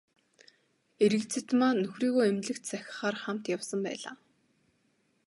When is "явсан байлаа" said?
3.55-4.15